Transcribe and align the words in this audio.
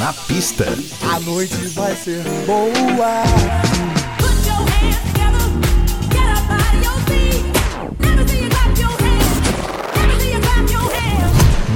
Na 0.00 0.14
pista. 0.14 0.64
A 1.12 1.20
noite 1.20 1.54
vai 1.74 1.94
ser 1.94 2.22
boa. 2.46 3.22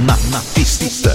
Na, 0.07 0.17
na 0.31 0.41
pista. 0.55 1.15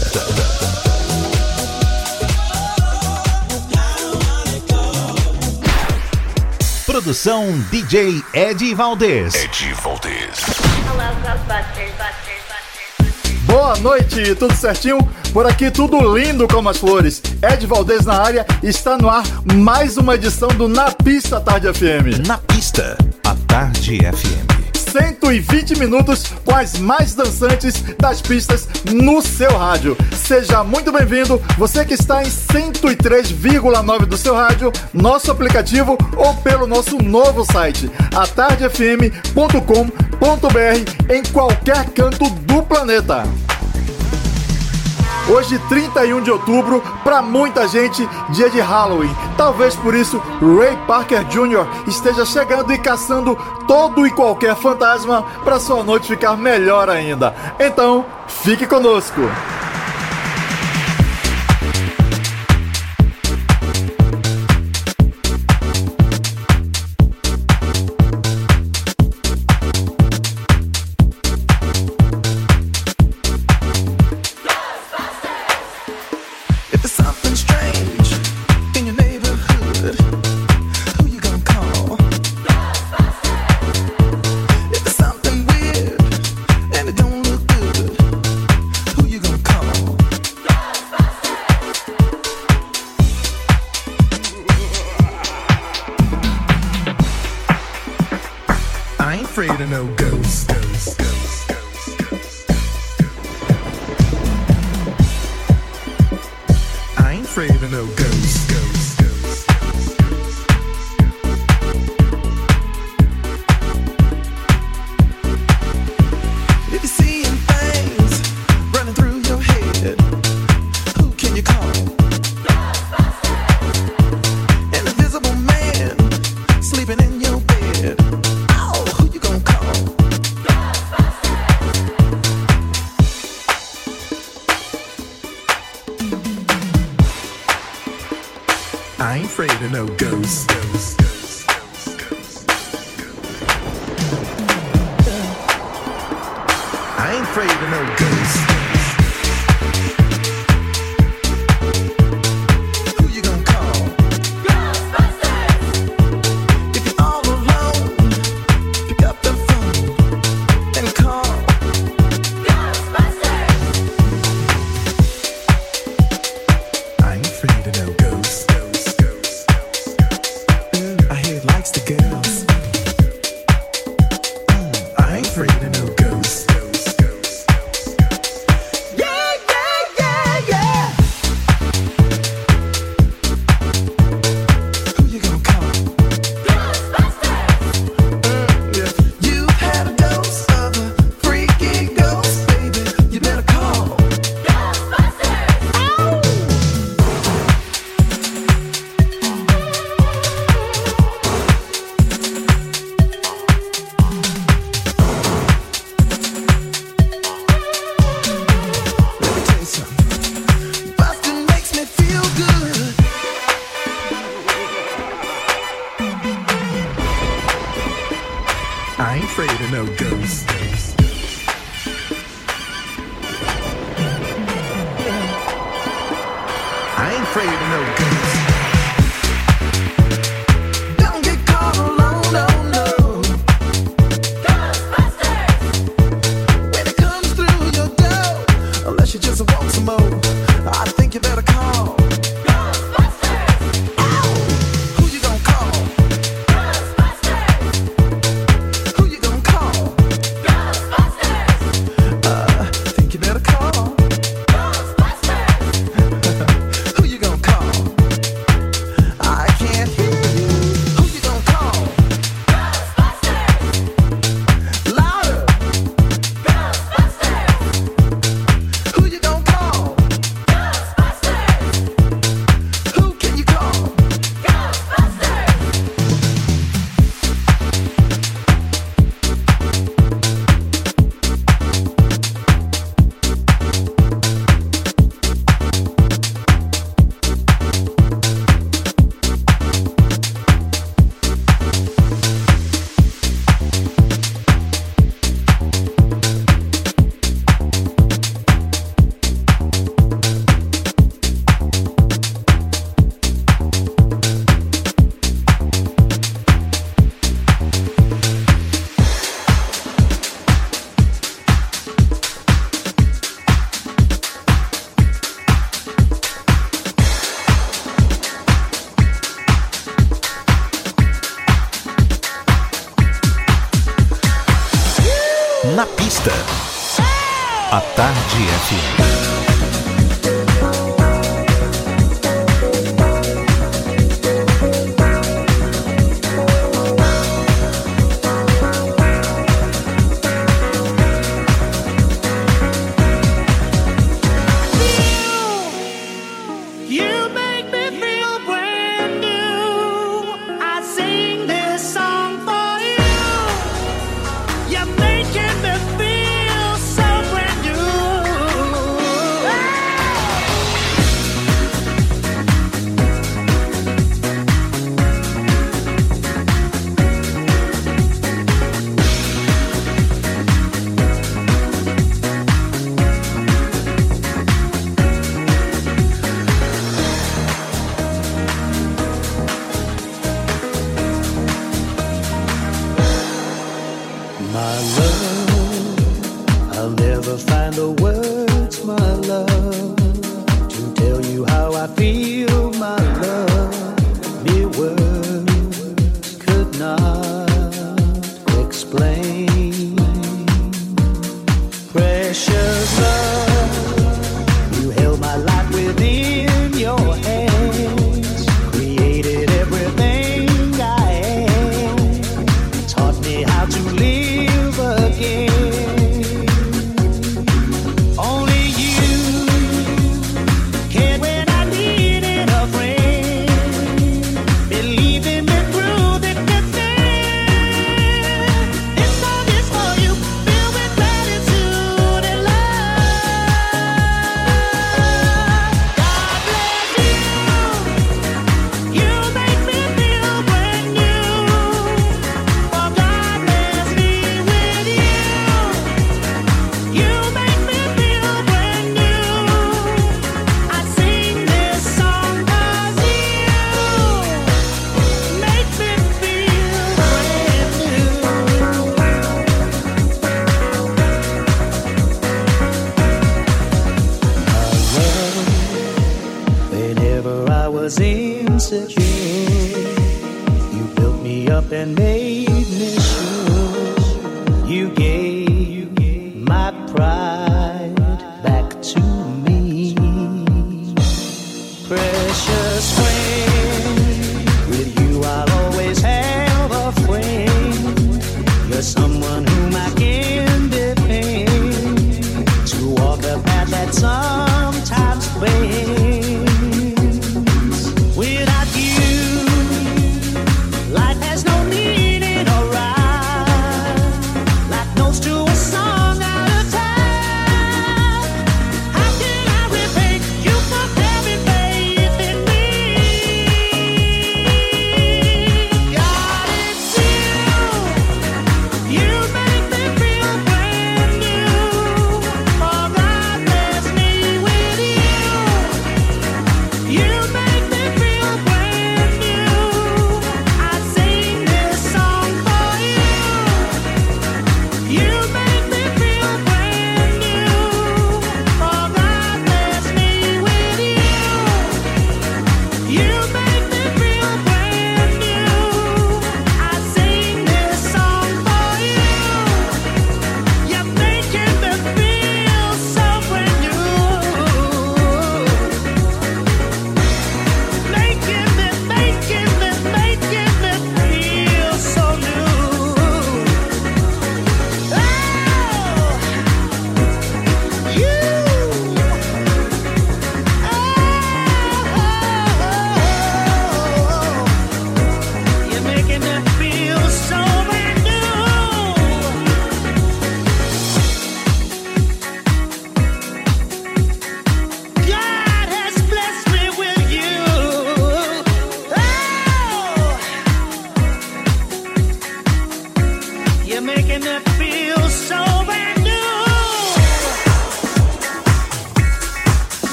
Produção 6.85 7.59
DJ 7.71 8.23
Ed 8.35 8.75
Valdez. 8.75 9.33
Ed 9.33 9.73
Valdez. 9.81 10.45
Boa 13.45 13.75
noite, 13.77 14.35
tudo 14.35 14.55
certinho? 14.55 14.99
Por 15.33 15.45
aqui 15.45 15.69
tudo 15.69 16.17
lindo 16.17 16.47
como 16.47 16.69
as 16.69 16.77
flores. 16.77 17.21
Ed 17.41 17.65
Valdez 17.67 18.05
na 18.05 18.15
área, 18.15 18.45
está 18.63 18.97
no 18.97 19.09
ar 19.09 19.23
mais 19.53 19.97
uma 19.97 20.15
edição 20.15 20.49
do 20.49 20.67
Na 20.67 20.91
Pista 20.91 21.39
Tarde 21.39 21.71
FM. 21.71 22.27
Na 22.27 22.37
pista, 22.37 22.97
a 23.23 23.35
Tarde 23.47 23.99
FM. 23.99 24.59
120 24.91 25.77
minutos 25.77 26.23
com 26.43 26.55
as 26.55 26.79
mais 26.79 27.13
dançantes 27.13 27.83
das 27.99 28.21
pistas 28.21 28.67
no 28.91 29.21
seu 29.21 29.55
rádio. 29.55 29.95
Seja 30.15 30.63
muito 30.63 30.91
bem-vindo, 30.91 31.39
você 31.57 31.85
que 31.85 31.93
está 31.93 32.23
em 32.23 32.27
103,9 32.27 34.05
do 34.05 34.17
seu 34.17 34.33
rádio, 34.33 34.71
nosso 34.91 35.31
aplicativo 35.31 35.95
ou 36.17 36.33
pelo 36.37 36.65
nosso 36.65 36.97
novo 36.97 37.45
site, 37.45 37.89
atardefm.com.br, 38.15 41.13
em 41.13 41.23
qualquer 41.31 41.85
canto 41.91 42.27
do 42.29 42.63
planeta. 42.63 43.23
Hoje, 45.29 45.59
31 45.69 46.23
de 46.23 46.31
outubro, 46.31 46.81
para 47.03 47.21
muita 47.21 47.67
gente, 47.67 48.07
dia 48.29 48.49
de 48.49 48.59
Halloween. 48.59 49.15
Talvez 49.37 49.75
por 49.75 49.93
isso 49.93 50.17
Ray 50.41 50.75
Parker 50.87 51.23
Jr. 51.25 51.67
esteja 51.85 52.25
chegando 52.25 52.73
e 52.73 52.79
caçando 52.79 53.37
todo 53.67 54.07
e 54.07 54.11
qualquer 54.11 54.55
fantasma 54.55 55.23
para 55.43 55.59
sua 55.59 55.83
noite 55.83 56.07
ficar 56.07 56.35
melhor 56.35 56.89
ainda. 56.89 57.35
Então, 57.59 58.03
fique 58.27 58.65
conosco. 58.65 59.21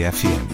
FM. 0.00 0.51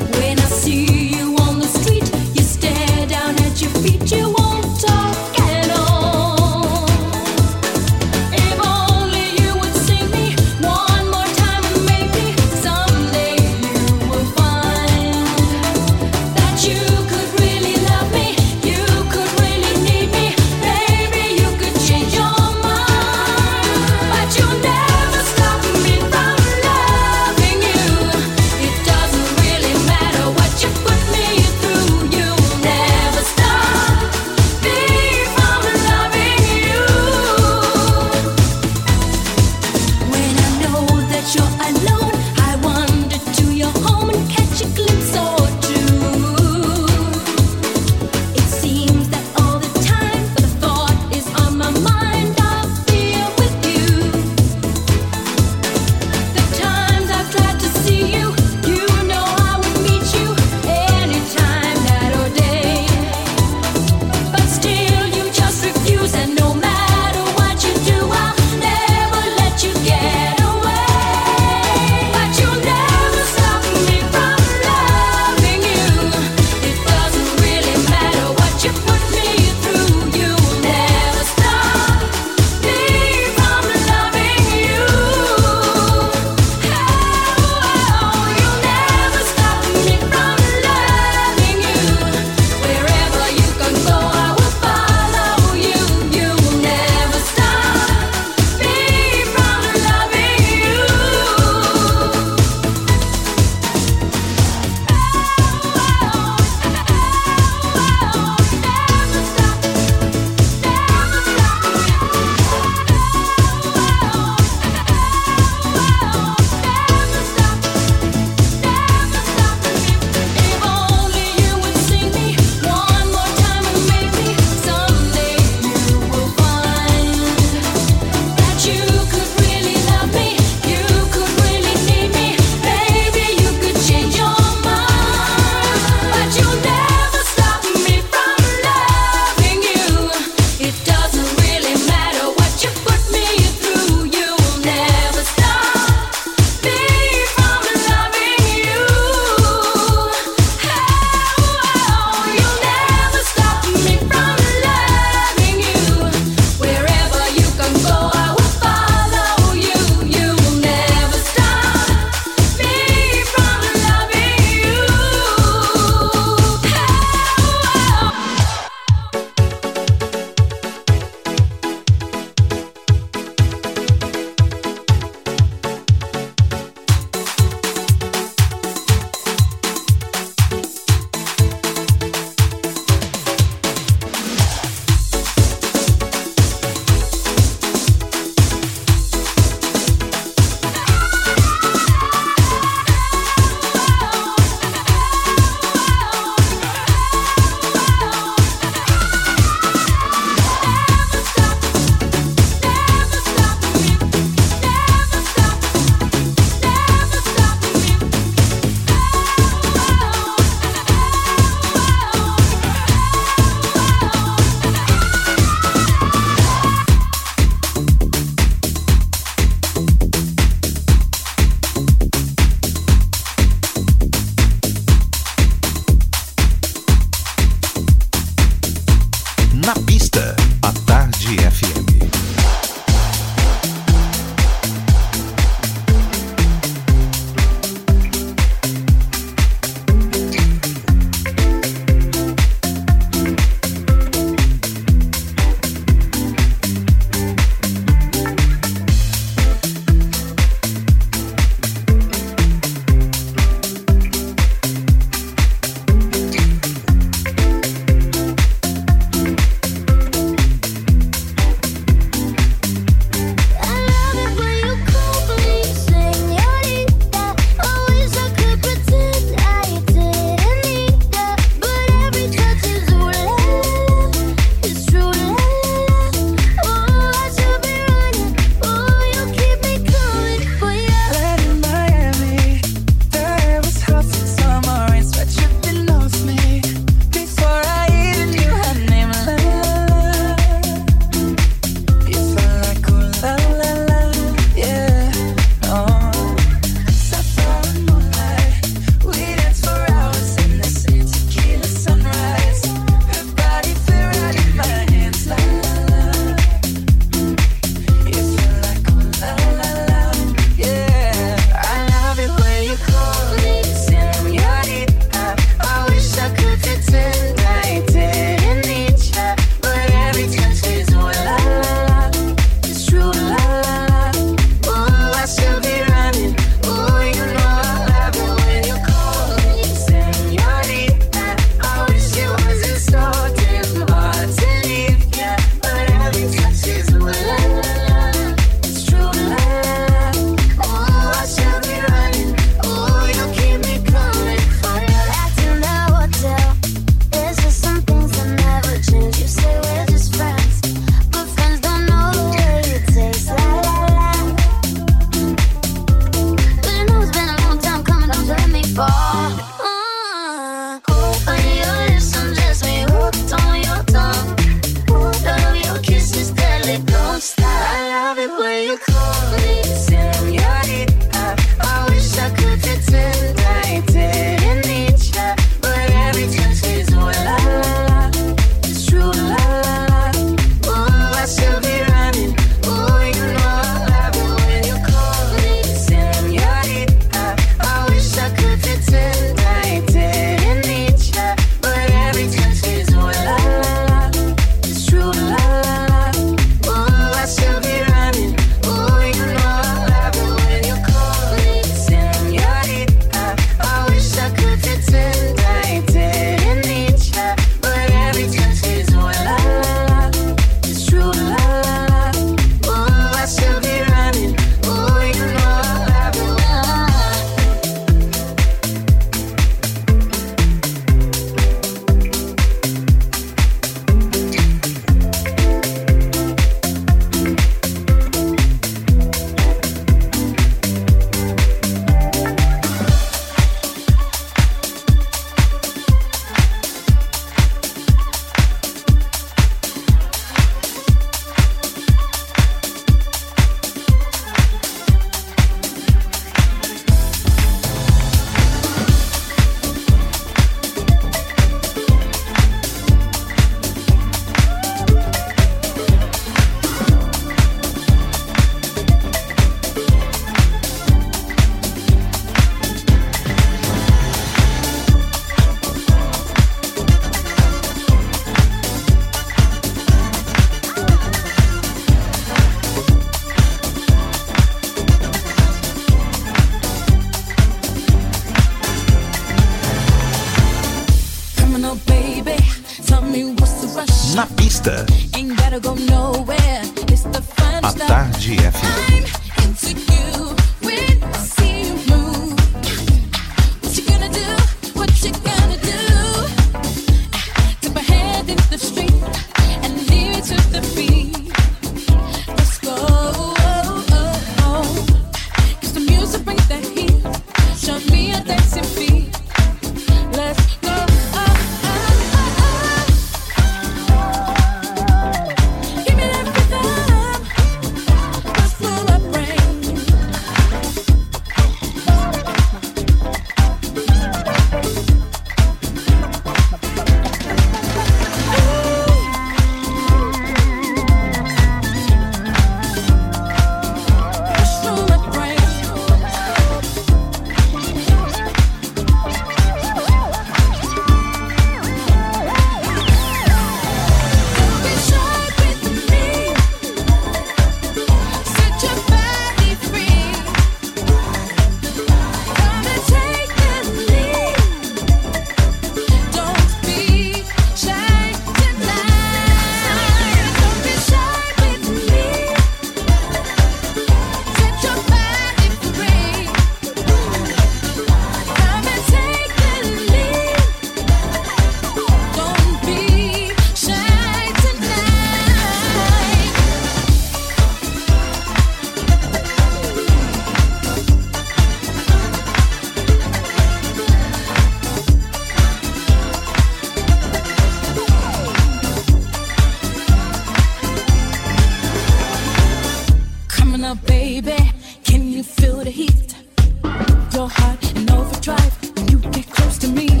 your 597.13 597.29
heart 597.29 597.75
and 597.75 597.91
overdrive 597.91 598.75
when 598.75 598.87
you 598.87 598.97
get 599.11 599.27
close 599.29 599.57
to 599.57 599.67
me. 599.67 600.00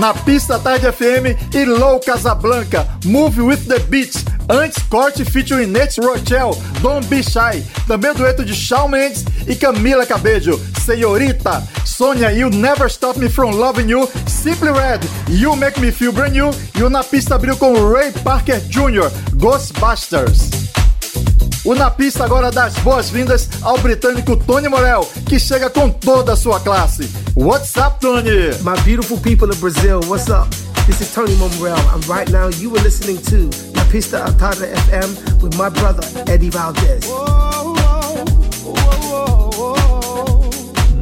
Na 0.00 0.14
pista 0.14 0.58
Tarde 0.58 0.90
FM 0.90 1.54
e 1.54 1.64
Low 1.66 2.00
Casablanca, 2.00 2.88
Move 3.04 3.42
with 3.42 3.66
the 3.68 3.78
Beat. 3.80 4.14
Antes, 4.48 4.82
Corte 4.84 5.26
featuring 5.26 5.66
Nate 5.66 6.00
Rochelle, 6.00 6.56
Be 7.06 7.22
Shy. 7.22 7.62
Também 7.86 8.14
dueto 8.14 8.42
de 8.42 8.54
Shawn 8.54 8.88
Mendes 8.88 9.26
e 9.46 9.54
Camila 9.54 10.06
Cabello, 10.06 10.58
Senhorita. 10.82 11.62
Sônia, 11.84 12.32
You 12.32 12.48
Never 12.48 12.86
Stop 12.86 13.20
Me 13.20 13.28
From 13.28 13.50
Loving 13.50 13.90
You. 13.90 14.08
Simply 14.26 14.70
Red, 14.70 15.00
You 15.28 15.54
Make 15.54 15.78
Me 15.78 15.92
Feel 15.92 16.12
Brand 16.12 16.32
New. 16.32 16.50
E 16.74 16.82
o 16.82 16.88
Na 16.88 17.04
Pista 17.04 17.34
abriu 17.34 17.54
com 17.58 17.92
Ray 17.92 18.10
Parker 18.10 18.58
Jr., 18.58 19.10
Ghostbusters. 19.34 20.48
O 21.62 21.74
Na 21.74 21.90
Pista 21.90 22.24
agora 22.24 22.50
dá 22.50 22.64
as 22.64 22.74
boas-vindas 22.76 23.50
ao 23.60 23.76
britânico 23.76 24.34
Tony 24.34 24.66
Morel, 24.66 25.06
que 25.28 25.38
chega 25.38 25.68
com 25.68 25.90
toda 25.90 26.32
a 26.32 26.36
sua 26.36 26.58
classe. 26.58 27.06
What's 27.34 27.76
up, 27.76 28.00
Tony? 28.00 28.50
My 28.64 28.82
beautiful 28.84 29.16
people 29.16 29.50
of 29.50 29.60
Brazil, 29.60 30.00
what's 30.02 30.28
up? 30.28 30.50
This 30.86 31.00
is 31.00 31.14
Tony 31.14 31.36
Morel, 31.36 31.78
and 31.94 32.06
right 32.08 32.28
now 32.30 32.48
you 32.48 32.74
are 32.74 32.82
listening 32.82 33.18
to 33.26 33.46
La 33.76 33.84
Pista 33.84 34.24
Atada 34.26 34.72
FM 34.74 35.40
with 35.42 35.56
my 35.56 35.68
brother 35.68 36.02
Eddie 36.26 36.50
Valdez. 36.50 37.08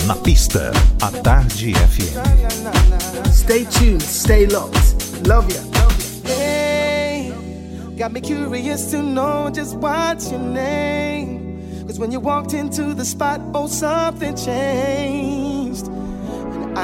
Na 0.06 0.14
pista, 0.22 0.70
a 1.02 1.10
Tarde 1.22 1.72
FM. 1.72 3.26
Stay 3.32 3.64
tuned, 3.64 4.02
stay 4.02 4.46
locked. 4.46 5.26
Love 5.26 5.50
ya. 5.50 5.62
Hey, 6.24 7.32
got 7.96 8.12
me 8.12 8.20
curious 8.20 8.90
to 8.90 9.02
know 9.02 9.50
just 9.50 9.76
what's 9.76 10.30
your 10.30 10.40
name. 10.40 11.86
Cause 11.86 11.98
when 11.98 12.12
you 12.12 12.20
walked 12.20 12.52
into 12.52 12.92
the 12.92 13.04
spot, 13.04 13.40
oh, 13.54 13.66
something 13.66 14.36
changed. 14.36 15.47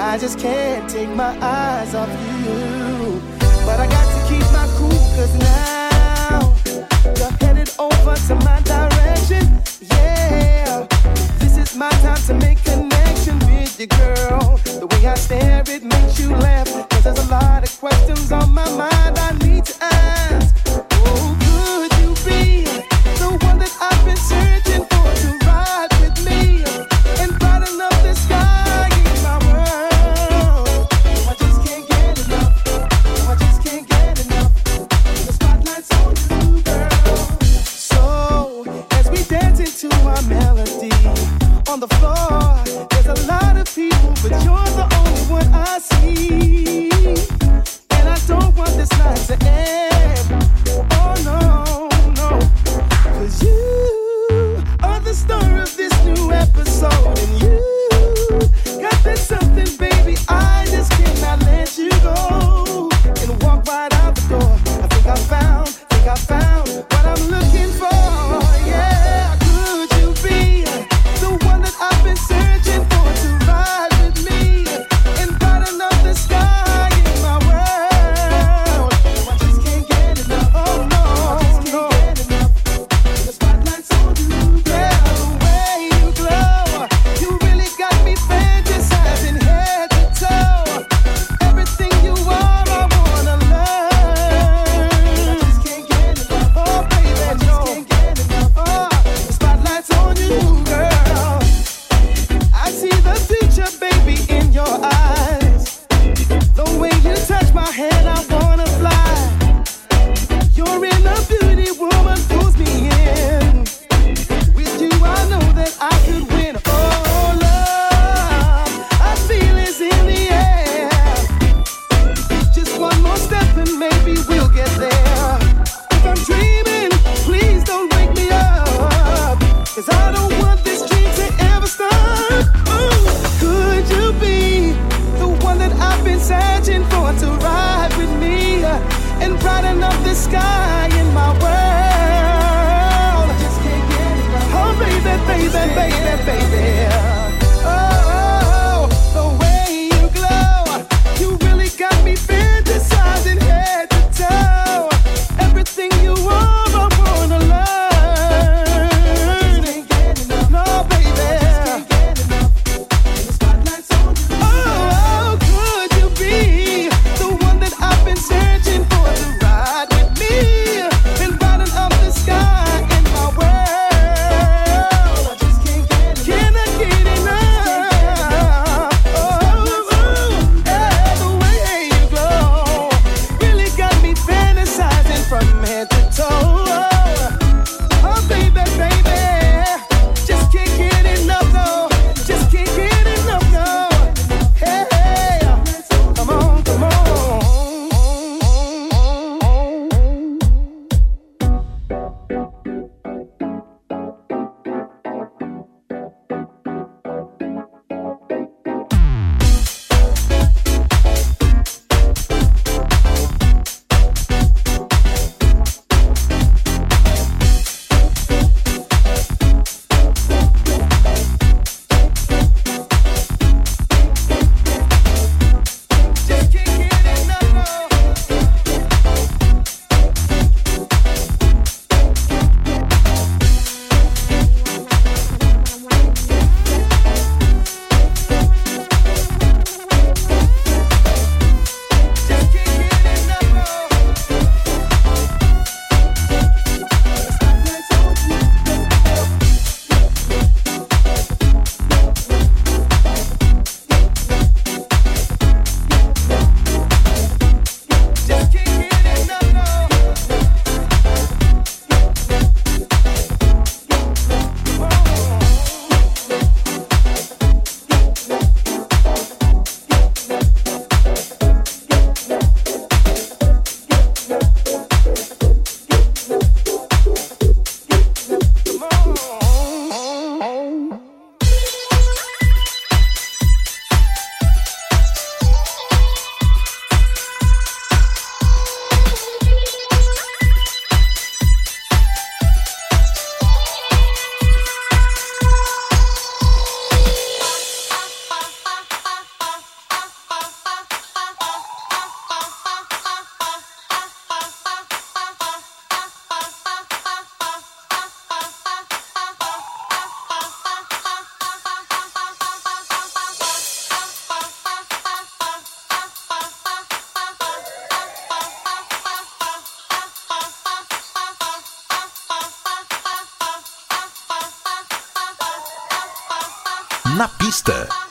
I 0.05 0.19
just 0.19 0.39
can't 0.39 0.89
take 0.89 1.09
my 1.09 1.35
eyes 1.41 1.95
off 1.95 2.11
you. 2.11 3.23
But 3.65 3.81
I 3.81 3.87
got 3.89 4.07
to 4.15 4.29
keep 4.29 4.45
my 4.53 4.67
cool, 4.77 4.91
cause 5.17 5.35
now 5.39 6.55
you're 7.17 7.33
headed 7.41 7.71
over 7.79 8.15
to 8.15 8.35
my 8.45 8.61
direction. 8.61 9.63
Yeah, 9.81 10.87
this 11.39 11.57
is 11.57 11.75
my 11.75 11.91
time 12.05 12.23
to 12.27 12.35
make 12.35 12.63
connection 12.65 13.39
with 13.39 13.81
you, 13.81 13.87
girl. 13.87 14.14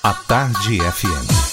A 0.04 0.14
Tarde 0.26 0.80
FM. 0.80 1.53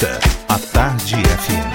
A 0.00 0.54
à 0.54 0.58
Tarde 0.58 1.00
FM. 1.12 1.67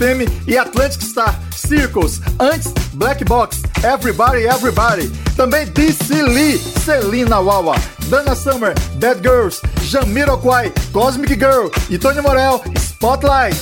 FM 0.00 0.48
e 0.48 0.56
Atlantic 0.56 1.02
Star, 1.02 1.38
Circles, 1.54 2.22
antes 2.40 2.72
Black 2.94 3.22
Box, 3.22 3.60
Everybody, 3.84 4.44
Everybody. 4.44 5.08
Também 5.36 5.66
DC 5.66 6.22
Lee, 6.22 6.58
Celina 6.58 7.38
Wawa, 7.38 7.76
Dana 8.08 8.34
Summer, 8.34 8.72
Bad 8.94 9.20
Girls, 9.20 9.60
Jamiroquai, 9.82 10.72
Cosmic 10.90 11.34
Girl 11.34 11.68
e 11.90 11.98
Tony 11.98 12.22
Morel, 12.22 12.62
Spotlight. 12.76 13.60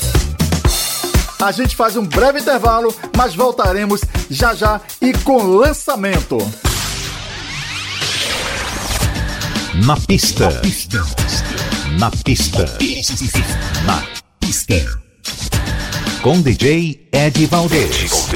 A 1.41 1.51
gente 1.51 1.75
faz 1.75 1.97
um 1.97 2.05
breve 2.07 2.39
intervalo, 2.39 2.95
mas 3.17 3.35
voltaremos 3.35 4.01
já 4.31 4.55
já 4.55 4.81
e 5.03 5.13
com 5.25 5.43
lançamento. 5.43 6.39
Na 9.85 9.97
pista. 9.97 10.45
Na 10.45 10.61
pista. 10.61 11.05
Na 11.99 12.11
pista. 14.39 14.98
Com 16.29 16.43
DJ 16.43 17.09
Ed 17.11 17.47
Valdez. 17.47 18.29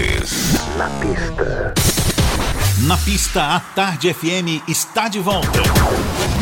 Na 0.79 0.89
pista. 0.89 1.75
Na 2.87 2.97
pista, 2.97 3.57
a 3.57 3.61
Tarde 3.61 4.15
FM 4.15 4.63
está 4.67 5.09
de 5.09 5.21
volta. 5.21 5.61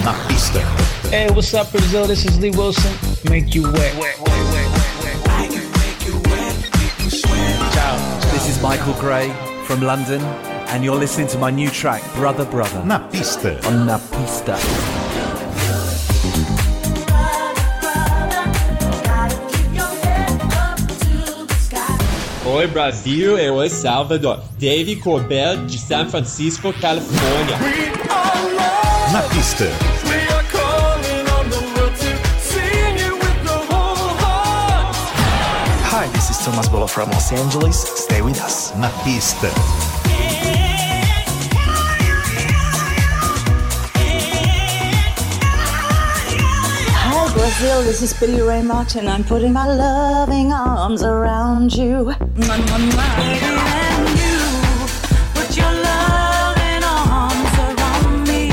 Na 0.05 0.12
pista. 0.28 0.61
Hey, 1.11 1.26
what's 1.32 1.53
up, 1.53 1.68
Brazil? 1.72 2.07
This 2.07 2.24
is 2.24 2.38
Lee 2.38 2.53
Wilson. 2.53 2.92
Make 3.28 3.59
you 3.59 3.64
wet. 3.72 3.96
Ciao, 7.72 7.96
this 8.30 8.48
is 8.48 8.62
Michael 8.62 8.94
Gray 9.01 9.28
from 9.64 9.80
London, 9.80 10.20
and 10.68 10.84
you're 10.84 10.94
listening 10.94 11.26
to 11.30 11.38
my 11.38 11.51
new 11.51 11.68
track, 11.68 12.01
Brother 12.14 12.44
Brother, 12.44 12.80
Na 12.84 13.01
pista. 13.09 13.59
on 13.66 13.88
La 13.88 13.98
Pista. 13.98 14.99
Oi 22.53 22.66
Brasil, 22.66 23.38
eu 23.38 23.62
El 23.62 23.70
Salvador. 23.70 24.40
Dave 24.59 24.96
Corbell 24.96 25.57
de 25.66 25.78
San 25.78 26.11
Francisco, 26.11 26.72
Califórnia. 26.72 27.57
Na 29.12 29.22
pista. 29.22 29.66
Hi, 35.84 36.09
this 36.09 36.30
is 36.30 36.38
Thomas 36.44 36.66
Bolo 36.66 36.88
from 36.88 37.09
Los 37.11 37.32
Angeles. 37.32 37.76
Stay 37.76 38.20
with 38.20 38.42
us. 38.42 38.72
Na 38.76 38.88
pista. 39.05 39.46
Hi, 46.96 47.32
Brazil. 47.32 47.82
This 47.84 48.03
is 48.03 48.12
Billy 48.18 48.42
Ray 48.42 48.62
Martin. 48.62 49.07
I'm 49.07 49.22
putting 49.22 49.53
my 49.53 49.68
loving 49.68 50.53
arms 50.53 51.05
around 51.05 51.72
you. 51.72 52.12
Mwah, 52.41 52.59
mwah, 52.59 52.78
mwah. 52.78 53.12
And 53.20 54.09
you 54.20 54.36
put 55.34 55.51
your 55.57 55.72
loving 55.86 56.84
arms 56.84 57.55
around 57.66 58.28
me. 58.28 58.53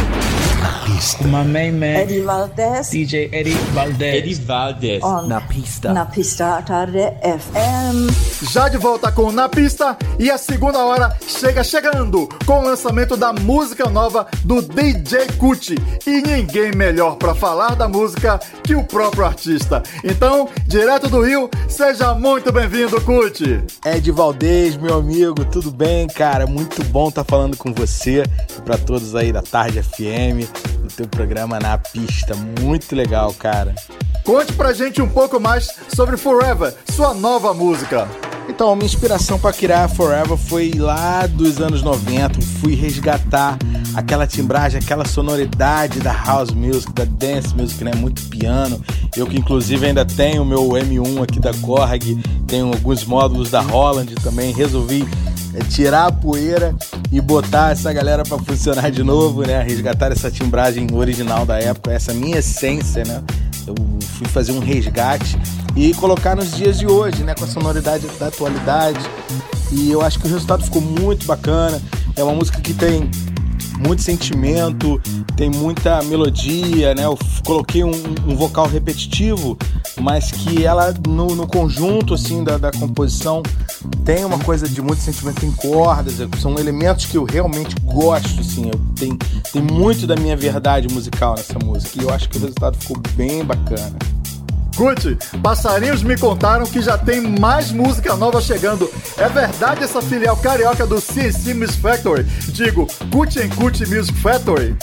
My 1.32 1.44
main 1.44 1.80
man, 1.80 1.96
Eddie 1.98 2.22
Valdez 2.22 2.90
DJ 2.92 3.30
Eddie 3.34 3.58
Valdez. 3.76 4.16
Eddie 4.16 4.34
Valdez. 4.34 5.04
on 5.04 5.30
Na 5.30 5.40
Pista. 5.42 5.94
Na 5.94 6.06
Pista 6.06 6.62
Tarde 6.66 7.18
FM. 7.24 8.10
Já 8.42 8.70
de 8.70 8.78
volta 8.78 9.12
com 9.12 9.32
Na 9.32 9.50
Pista 9.50 9.98
e 10.20 10.30
a 10.30 10.38
segunda 10.38 10.80
hora 10.80 11.18
chega 11.28 11.64
chegando 11.64 12.30
com 12.46 12.60
o 12.60 12.64
lançamento 12.64 13.18
da 13.18 13.34
música 13.34 13.90
nova 13.90 14.28
do 14.44 14.62
DJ 14.62 15.28
Kuti. 15.38 15.76
E 16.06 16.22
ninguém 16.22 16.72
melhor 16.72 17.16
para 17.16 17.34
falar 17.34 17.76
da 17.76 17.88
música 17.88 18.40
que 18.64 18.76
o 18.76 18.84
próprio 18.84 19.26
artista. 19.26 19.82
Então, 20.04 20.48
direto 20.68 21.10
do 21.10 21.22
Rio, 21.22 21.50
seja 21.68 22.14
muito 22.14 22.52
bem-vindo, 22.52 23.02
Kuti. 23.02 23.64
Ed 23.84 24.12
Valdez, 24.12 24.78
meu 24.78 24.98
amigo, 24.98 25.44
tudo 25.46 25.72
bem, 25.72 26.08
cara? 26.08 26.46
Muito 26.46 26.84
bom 26.86 27.10
estar 27.10 27.24
falando 27.24 27.58
com 27.58 27.74
você 27.74 28.24
e 28.56 28.62
para 28.62 28.78
todos 28.78 29.16
aí 29.16 29.32
da 29.32 29.42
Tarde 29.42 29.82
FM, 29.82 30.48
do 30.84 30.94
teu 30.96 31.08
programa 31.08 31.60
na 31.60 31.78
pista. 31.78 32.36
Muito 32.62 32.96
legal, 32.96 33.34
cara. 33.34 33.74
Conte 34.24 34.54
pra 34.54 34.74
gente 34.74 35.02
um 35.02 35.10
pouco 35.10 35.40
mais 35.40 35.70
sobre 35.88 36.18
Forever, 36.18 36.76
sua 36.94 37.14
nova 37.14 37.54
música. 37.54 38.08
Então, 38.50 38.76
minha 38.76 38.86
inspiração 38.86 39.38
para 39.38 39.54
criar 39.54 39.88
Forever 39.90 40.38
foi 40.38 40.72
lá 40.72 41.28
dos 41.28 41.60
anos 41.60 41.84
90. 41.84 42.42
Fui 42.60 42.76
resgatar 42.76 43.58
aquela 43.94 44.26
timbragem, 44.26 44.80
aquela 44.80 45.06
sonoridade 45.06 46.00
da 46.00 46.14
house 46.14 46.52
music, 46.52 46.92
da 46.94 47.04
dance 47.04 47.56
music, 47.56 47.84
né? 47.84 47.92
Muito 47.96 48.24
piano. 48.30 48.82
Eu 49.16 49.28
que 49.28 49.38
inclusive 49.38 49.86
ainda 49.86 50.06
tenho 50.06 50.44
o 50.44 50.46
meu 50.46 50.70
M1 50.70 51.24
aqui 51.24 51.40
da 51.40 51.54
Korg, 51.56 52.16
tenho 52.48 52.68
alguns 52.68 53.04
módulos 53.04 53.50
da 53.50 53.60
Holland 53.60 54.16
também. 54.16 54.54
Resolvi 54.54 55.08
é, 55.54 55.60
tirar 55.64 56.08
a 56.08 56.12
poeira 56.12 56.76
e 57.12 57.20
botar 57.20 57.72
essa 57.72 57.92
galera 57.92 58.24
para 58.24 58.38
funcionar 58.38 58.90
de 58.92 59.04
novo, 59.04 59.42
né? 59.42 59.62
Resgatar 59.62 60.12
essa 60.12 60.32
timbragem 60.32 60.88
original 60.94 61.46
da 61.46 61.60
época, 61.60 61.92
essa 61.92 62.14
minha 62.14 62.38
essência, 62.38 63.04
né? 63.04 63.24
Eu 63.68 63.76
fui 64.02 64.28
fazer 64.28 64.54
um 64.54 64.60
resgate 64.60 65.38
e 65.76 65.94
colocar 65.96 66.36
nos 66.36 66.56
dias 66.56 66.80
de 66.80 66.88
hoje, 66.88 67.24
né? 67.24 67.36
Com 67.36 67.44
a 67.44 67.48
sonoridade 67.48 68.08
da 68.18 68.28
atualidade. 68.28 69.00
E 69.72 69.92
eu 69.92 70.02
acho 70.02 70.20
que 70.20 70.28
o 70.28 70.30
resultado 70.30 70.64
ficou 70.64 70.82
muito 70.82 71.26
bacana. 71.26 71.82
É 72.16 72.24
uma 72.24 72.34
música 72.34 72.62
que 72.62 72.74
tem 72.74 73.12
muito 73.80 74.02
sentimento, 74.02 75.00
tem 75.36 75.50
muita 75.50 76.02
melodia, 76.04 76.94
né? 76.96 77.06
Eu 77.06 77.18
coloquei 77.46 77.84
um, 77.84 77.92
um 78.28 78.36
vocal 78.36 78.68
repetitivo, 78.68 79.58
mas 80.00 80.32
que 80.32 80.64
ela 80.66 80.94
no, 81.08 81.36
no 81.36 81.48
conjunto 81.48 82.14
assim 82.14 82.44
da, 82.44 82.58
da 82.58 82.72
composição 82.72 83.42
tem 84.04 84.26
uma 84.26 84.40
coisa 84.40 84.68
de 84.68 84.82
muito 84.82 85.02
sentimento 85.02 85.46
em 85.46 85.52
cordas, 85.52 86.20
é- 86.20 86.28
são 86.40 86.58
elementos 86.58 87.06
que 87.06 87.18
eu 87.18 87.24
realmente 87.24 87.76
gosto, 87.84 88.40
assim, 88.40 88.66
eu, 88.66 88.80
tem, 88.96 89.18
tem 89.52 89.62
muito 89.62 90.08
da 90.08 90.16
minha 90.16 90.36
verdade 90.36 90.88
musical 90.94 91.36
nessa 91.36 91.58
música 91.60 92.02
e 92.02 92.04
eu 92.04 92.14
acho 92.14 92.30
que 92.30 92.38
o 92.38 92.42
resultado 92.42 92.78
ficou 92.78 92.98
bem 93.16 93.44
bacana. 93.44 93.98
Kuti, 94.78 95.18
passarinhos 95.42 96.04
me 96.04 96.16
contaram 96.16 96.64
que 96.68 96.84
já 96.84 97.00
tem 97.00 97.20
mais 97.20 97.72
música 97.72 98.16
nova 98.16 98.40
chegando. 98.40 98.88
É 99.18 99.28
verdade 99.28 99.84
essa 99.84 100.04
filial 100.04 100.38
carioca 100.38 100.86
do 100.86 101.02
CNC 101.02 101.56
Music 101.56 101.80
Factory? 101.80 102.24
Digo, 102.50 102.88
and 103.12 103.56
Kuti 103.56 103.88
Music 103.88 104.14
Factory? 104.20 104.76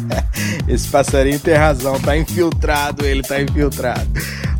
Esse 0.66 0.88
passarinho 0.88 1.38
tem 1.38 1.52
razão, 1.52 2.00
tá 2.00 2.16
infiltrado, 2.16 3.04
ele 3.04 3.22
tá 3.22 3.38
infiltrado. 3.38 4.08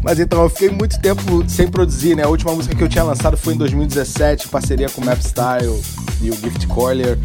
Mas 0.02 0.20
então, 0.20 0.42
eu 0.42 0.50
fiquei 0.50 0.68
muito 0.68 1.00
tempo 1.00 1.42
sem 1.48 1.68
produzir, 1.68 2.14
né? 2.14 2.24
A 2.24 2.28
última 2.28 2.52
música 2.52 2.74
que 2.74 2.84
eu 2.84 2.88
tinha 2.88 3.02
lançado 3.02 3.34
foi 3.34 3.54
em 3.54 3.56
2017, 3.56 4.46
em 4.46 4.50
parceria 4.50 4.90
com 4.90 5.02
Map 5.02 5.20
Style 5.20 5.82
e 6.20 6.28
o 6.28 6.34
Gift 6.34 6.66
Collier, 6.66 7.18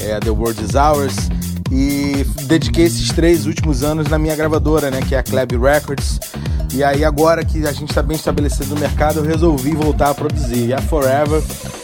é, 0.00 0.18
The 0.18 0.30
World 0.30 0.64
is 0.64 0.74
Ours. 0.74 1.14
E 1.70 2.24
dediquei 2.44 2.86
esses 2.86 3.08
três 3.08 3.46
últimos 3.46 3.82
anos 3.82 4.08
na 4.08 4.18
minha 4.18 4.34
gravadora, 4.34 4.90
né? 4.90 5.00
Que 5.06 5.14
é 5.14 5.18
a 5.18 5.22
Club 5.22 5.52
Records. 5.62 6.18
E 6.72 6.82
aí, 6.82 7.04
agora 7.04 7.44
que 7.44 7.66
a 7.66 7.72
gente 7.72 7.90
está 7.90 8.02
bem 8.02 8.16
estabelecido 8.16 8.74
no 8.74 8.80
mercado, 8.80 9.20
eu 9.20 9.24
resolvi 9.24 9.72
voltar 9.72 10.10
a 10.10 10.14
produzir. 10.14 10.68
E 10.68 10.74
a 10.74 10.80
Forever 10.80 11.42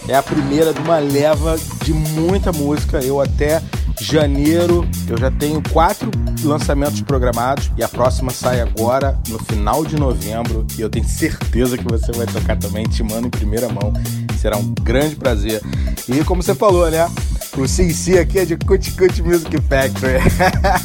é 0.09 0.15
a 0.15 0.23
primeira 0.23 0.73
de 0.73 0.81
uma 0.81 0.99
leva 0.99 1.57
de 1.83 1.93
muita 1.93 2.53
música. 2.53 2.99
Eu 2.99 3.21
até 3.21 3.63
janeiro 4.01 4.87
eu 5.09 5.17
já 5.17 5.31
tenho 5.31 5.63
quatro 5.71 6.11
lançamentos 6.43 7.01
programados 7.03 7.71
e 7.77 7.83
a 7.83 7.89
próxima 7.89 8.31
sai 8.31 8.61
agora 8.61 9.19
no 9.29 9.39
final 9.39 9.85
de 9.85 9.97
novembro 9.97 10.67
e 10.77 10.81
eu 10.81 10.91
tenho 10.91 11.07
certeza 11.07 11.79
que 11.79 11.85
você 11.85 12.13
vai 12.13 12.27
tocar 12.27 12.57
também 12.59 12.85
te 12.85 13.03
mando 13.03 13.29
em 13.29 13.31
primeira 13.31 13.69
mão. 13.69 13.93
Será 14.39 14.57
um 14.57 14.75
grande 14.83 15.17
prazer. 15.17 15.63
E 16.09 16.23
como 16.25 16.43
você 16.43 16.55
falou 16.55 16.91
né 16.91 17.09
o 17.57 17.69
CC 17.69 18.19
aqui 18.19 18.41
é 18.41 18.45
de 18.45 18.57
Cut 18.57 18.91
Cut 18.93 19.23
Music 19.23 19.57
Factory. 19.69 20.19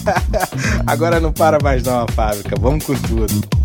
Agora 0.86 1.20
não 1.20 1.34
para 1.34 1.58
mais 1.62 1.84
não 1.84 2.04
a 2.04 2.08
fábrica. 2.12 2.56
Vamos 2.60 2.86
com 2.86 2.94
tudo 2.94 3.60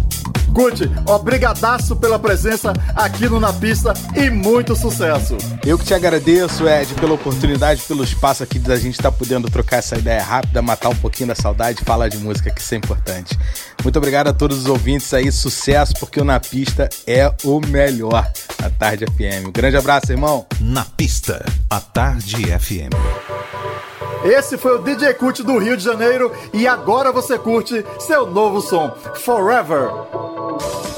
Kuti, 0.55 0.88
obrigadaço 1.07 1.96
pela 1.96 2.16
presença 2.16 2.72
aqui 2.94 3.28
no 3.28 3.40
Na 3.40 3.52
Pista 3.52 3.92
e 4.14 4.30
muito 4.30 4.76
sucesso. 4.76 5.36
Eu 5.66 5.76
que 5.76 5.84
te 5.84 5.92
agradeço, 5.92 6.68
Ed, 6.68 6.94
pela 6.94 7.14
oportunidade, 7.14 7.82
pelo 7.82 8.05
espaço 8.05 8.44
aqui 8.44 8.61
da 8.61 8.76
gente 8.76 8.94
estar 8.94 9.11
podendo 9.11 9.50
trocar 9.50 9.78
essa 9.78 9.96
ideia 9.96 10.22
rápida, 10.22 10.62
matar 10.62 10.90
um 10.90 10.96
pouquinho 10.96 11.28
da 11.28 11.34
saudade 11.34 11.80
e 11.82 11.84
falar 11.84 12.09
de 12.09 12.18
música, 12.18 12.50
que 12.50 12.61
isso 12.61 12.72
é 12.72 12.78
importante. 12.78 13.36
Muito 13.82 13.96
obrigado 13.96 14.28
a 14.28 14.32
todos 14.32 14.59
os 14.59 14.66
ouvintes 14.66 15.12
aí, 15.12 15.30
sucesso, 15.32 15.94
porque 15.98 16.20
o 16.20 16.24
Na 16.24 16.38
Pista 16.38 16.88
é 17.05 17.30
o 17.42 17.61
melhor 17.61 18.30
na 18.61 18.70
Tarde 18.70 19.05
FM. 19.07 19.48
Um 19.48 19.52
grande 19.52 19.76
abraço, 19.76 20.12
irmão. 20.12 20.46
Na 20.61 20.84
pista, 20.84 21.44
a 21.68 21.80
Tarde 21.80 22.46
FM. 22.59 22.94
Esse 24.24 24.57
foi 24.57 24.76
o 24.76 24.82
DJ 24.82 25.14
Kuti 25.14 25.42
do 25.42 25.59
Rio 25.59 25.76
de 25.76 25.84
Janeiro 25.84 26.32
e 26.52 26.66
agora 26.66 27.12
você 27.12 27.38
curte 27.38 27.84
seu 27.98 28.26
novo 28.26 28.62
som, 28.62 28.90
Forever. 29.16 29.90
Na 30.55 30.93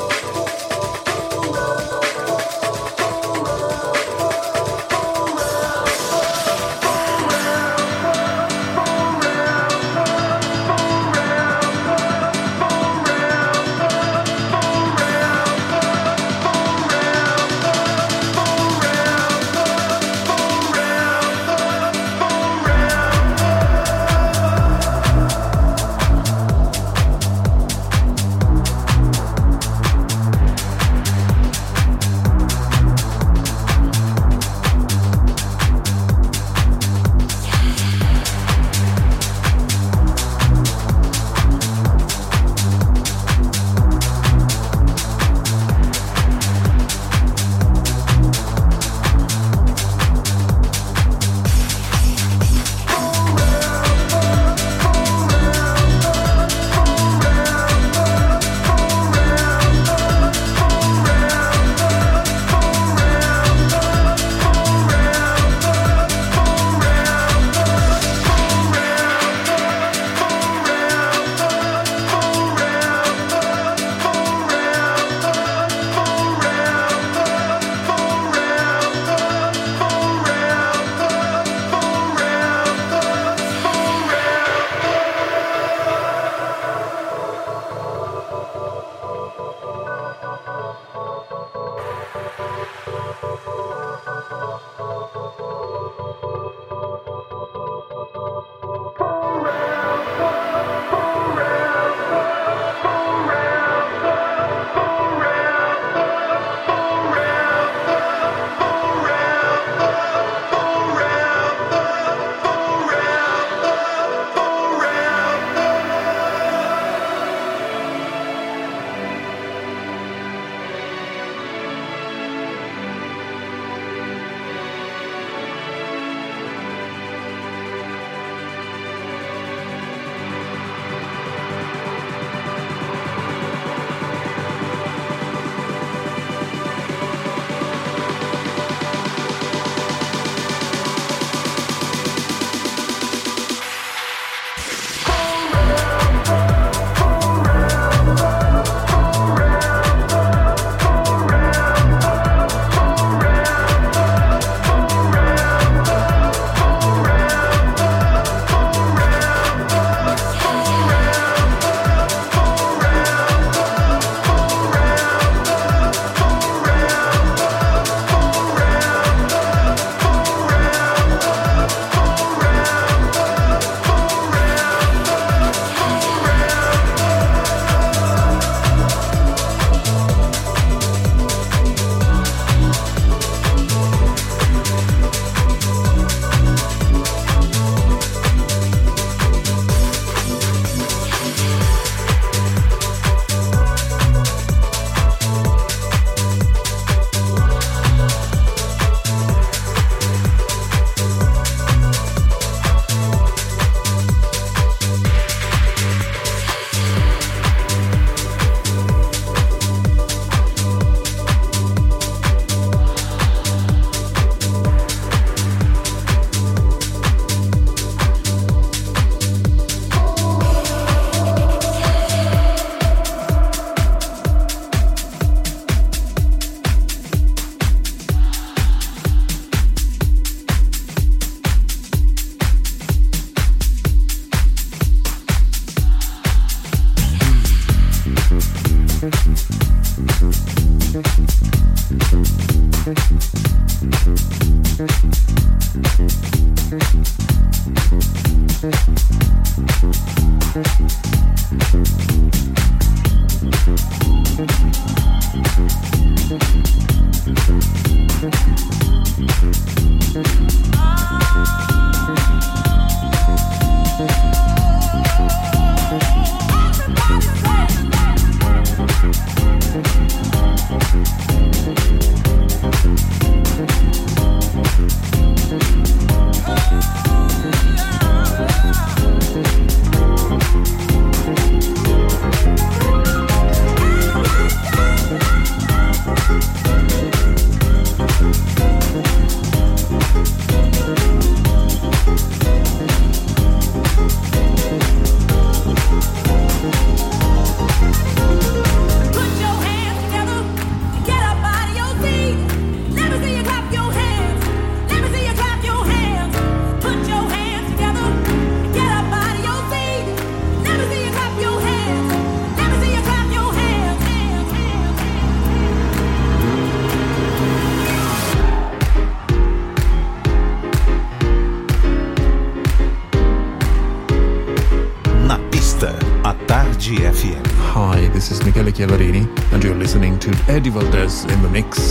Eddie 330.56 330.70
Valdez 330.70 331.24
in 331.26 331.42
the 331.42 331.50
mix 331.50 331.85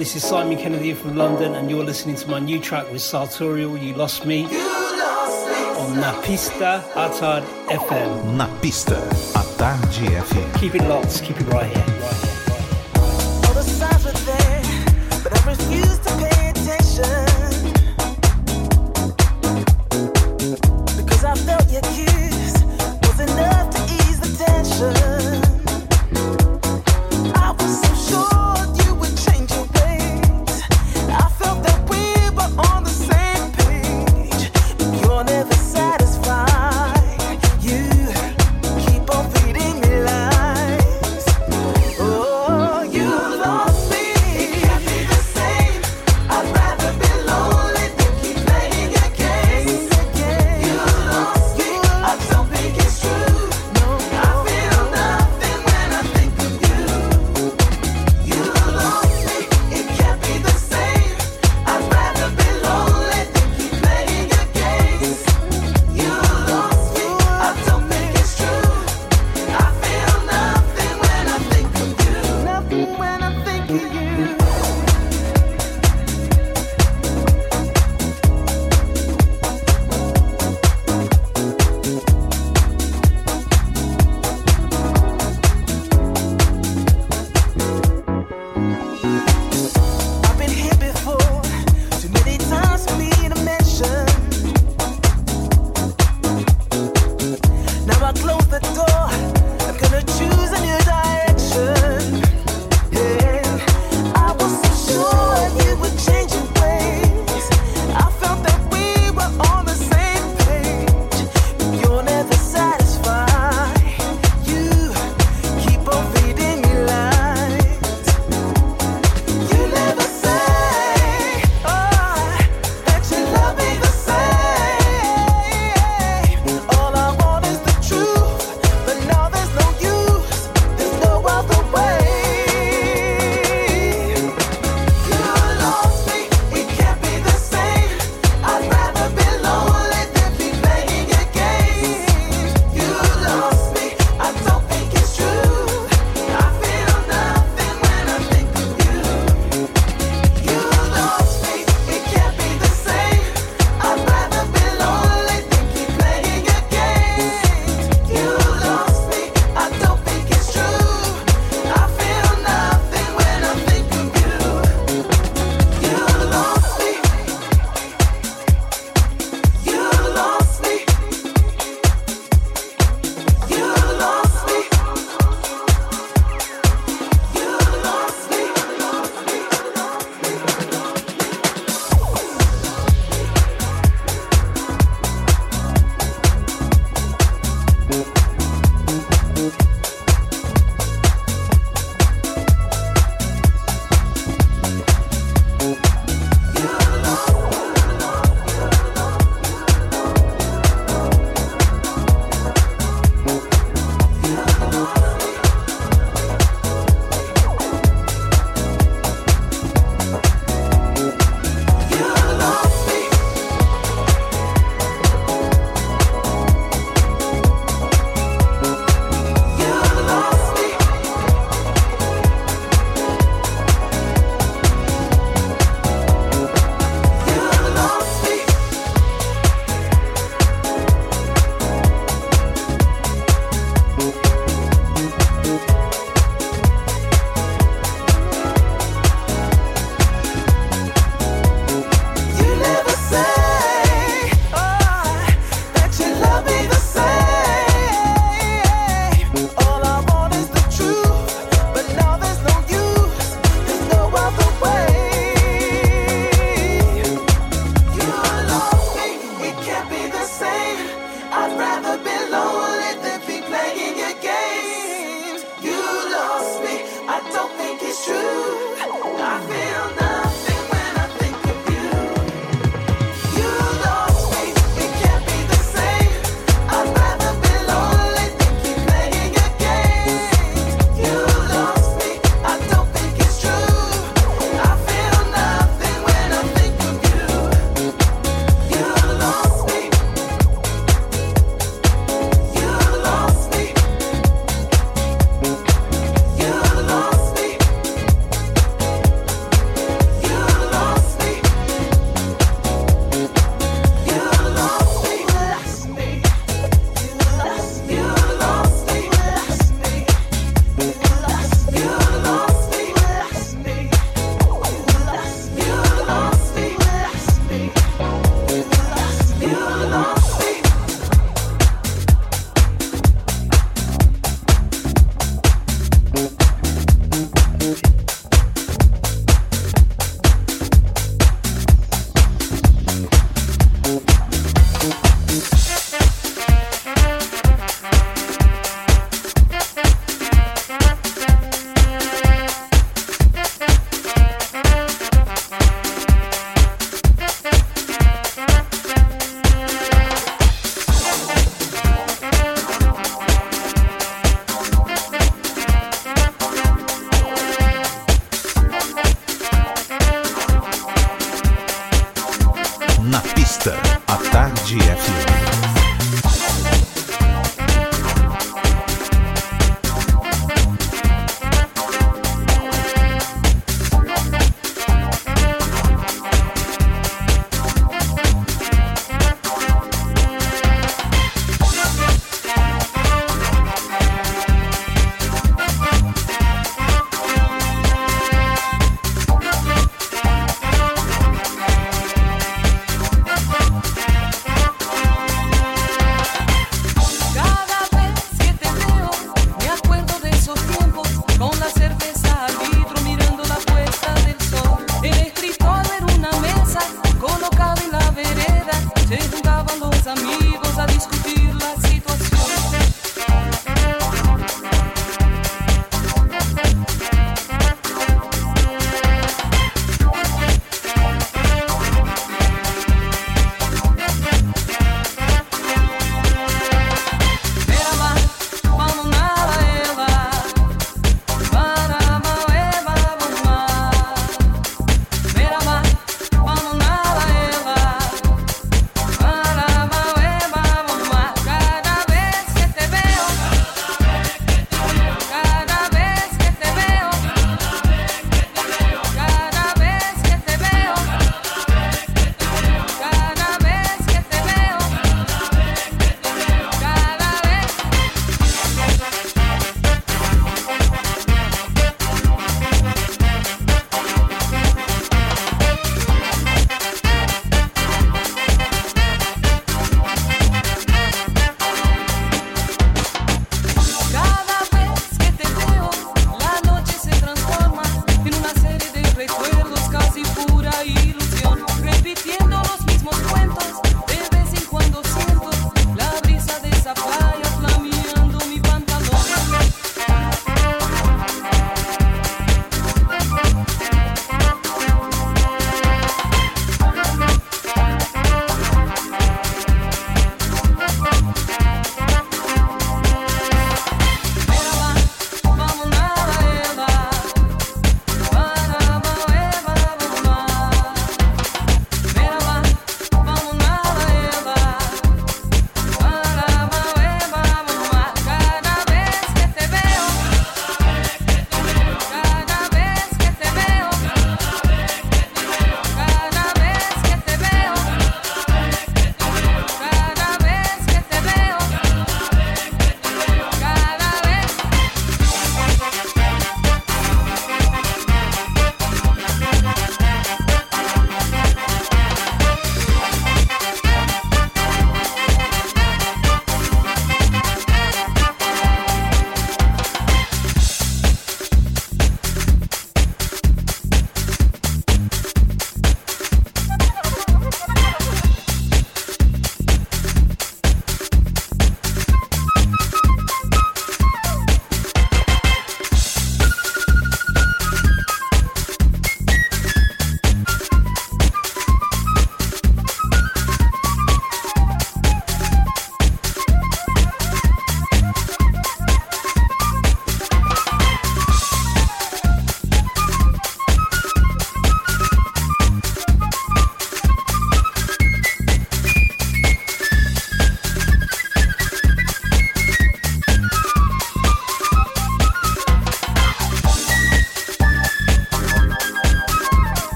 This 0.00 0.16
is 0.16 0.26
Simon 0.26 0.56
Kennedy 0.56 0.94
from 0.94 1.14
London, 1.14 1.54
and 1.56 1.68
you're 1.68 1.84
listening 1.84 2.16
to 2.16 2.30
my 2.30 2.38
new 2.38 2.58
track 2.58 2.90
with 2.90 3.02
Sartorial, 3.02 3.76
You 3.76 3.92
Lost 3.92 4.24
Me, 4.24 4.44
on 4.46 5.98
Napista 6.00 6.80
Atard 6.94 7.44
FM. 7.68 8.34
Na 8.34 8.46
pista, 8.62 8.96
a 8.96 9.42
FM. 9.44 10.58
Keep 10.58 10.76
it 10.76 10.88
locked, 10.88 11.22
keep 11.22 11.38
it. 11.38 11.46
Right 11.48 11.76
here. 11.76 11.99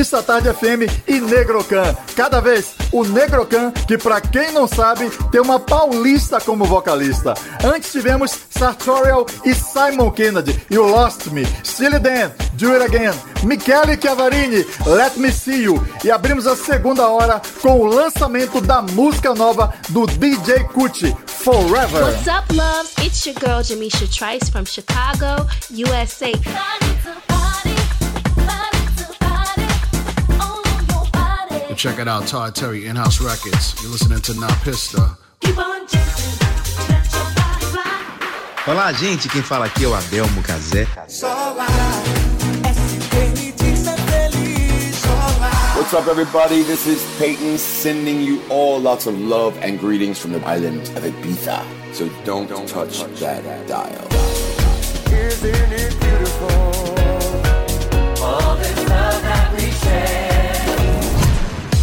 Pista 0.00 0.22
Tarde 0.22 0.50
FM 0.54 0.88
e 1.06 1.20
Negrocan. 1.20 1.94
Cada 2.16 2.40
vez 2.40 2.74
o 2.90 3.04
Negrocan, 3.04 3.70
que 3.70 3.98
pra 3.98 4.18
quem 4.18 4.50
não 4.50 4.66
sabe, 4.66 5.10
tem 5.30 5.42
uma 5.42 5.60
paulista 5.60 6.40
como 6.40 6.64
vocalista. 6.64 7.34
Antes 7.62 7.92
tivemos 7.92 8.34
Sartorial 8.48 9.26
e 9.44 9.54
Simon 9.54 10.10
Kennedy 10.10 10.58
o 10.70 10.80
Lost 10.80 11.26
Me, 11.26 11.46
Steely 11.62 11.98
Dan, 11.98 12.30
Do 12.54 12.72
It 12.72 12.84
Again, 12.84 13.12
Michele 13.42 13.98
Chiavarini, 14.00 14.64
Let 14.86 15.18
Me 15.18 15.30
See 15.30 15.64
You. 15.64 15.86
E 16.02 16.10
abrimos 16.10 16.46
a 16.46 16.56
segunda 16.56 17.06
hora 17.08 17.42
com 17.60 17.80
o 17.80 17.84
lançamento 17.84 18.58
da 18.62 18.80
música 18.80 19.34
nova 19.34 19.70
do 19.90 20.06
DJ 20.06 20.64
Cucci, 20.64 21.14
Forever. 21.26 22.04
What's 22.04 22.26
up, 22.26 22.50
loves? 22.54 22.94
It's 23.04 23.26
your 23.26 23.34
girl 23.38 23.62
Jamisha 23.62 24.08
Trice 24.08 24.50
from 24.50 24.64
Chicago, 24.64 25.46
USA. 25.70 26.32
Check 31.80 31.98
it 31.98 32.06
out, 32.06 32.26
Todd 32.26 32.54
Terry, 32.54 32.84
In 32.84 32.94
House 32.94 33.22
Records. 33.22 33.74
You're 33.80 33.90
listening 33.90 34.20
to 34.20 34.34
Na 34.34 34.48
Pista. 34.62 35.16
Olá, 38.66 38.92
gente. 38.92 39.30
Quem 39.30 39.40
fala 39.40 39.64
aqui 39.64 39.84
é 39.84 39.88
o 39.88 39.94
Adelmo 39.94 40.42
Cazé. 40.42 40.86
What's 45.74 45.94
up, 45.94 46.06
everybody? 46.06 46.62
This 46.64 46.86
is 46.86 47.02
Peyton 47.18 47.56
sending 47.56 48.20
you 48.20 48.42
all 48.50 48.78
lots 48.78 49.06
of 49.06 49.18
love 49.18 49.56
and 49.62 49.78
greetings 49.80 50.18
from 50.18 50.32
the 50.32 50.46
island 50.46 50.82
of 50.94 51.04
Ibiza. 51.04 51.64
So 51.94 52.10
don't, 52.26 52.46
touch, 52.68 53.02
that 53.20 53.66
dial. 53.66 54.06
Isn't 55.10 55.72
it 55.72 55.98
beautiful? 55.98 56.50
All 58.22 58.56
this 58.56 58.76
love 58.86 59.22
that 59.22 59.54
we 59.56 59.70
share. 59.70 60.29